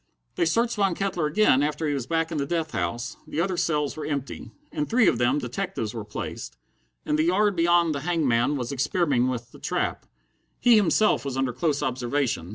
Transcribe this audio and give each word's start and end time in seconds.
They 0.33 0.45
searched 0.45 0.77
Von 0.77 0.95
Kettler 0.95 1.27
again 1.27 1.61
after 1.61 1.87
he 1.87 1.93
was 1.93 2.07
back 2.07 2.31
in 2.31 2.39
the 2.39 2.45
death 2.47 2.71
house. 2.71 3.17
The 3.27 3.39
other 3.39 3.55
cells 3.55 3.95
were 3.95 4.03
empty. 4.03 4.49
In 4.71 4.87
three 4.87 5.07
of 5.07 5.19
them 5.19 5.37
detectives 5.37 5.93
were 5.93 6.03
placed. 6.03 6.57
In 7.05 7.17
the 7.17 7.25
yard 7.25 7.55
beyond 7.55 7.93
the 7.93 7.99
hangman 7.99 8.55
was 8.57 8.71
experimenting 8.71 9.27
with 9.29 9.51
the 9.51 9.59
trap. 9.59 10.07
He 10.59 10.75
himself 10.75 11.23
was 11.23 11.37
under 11.37 11.53
close 11.53 11.83
observation. 11.83 12.49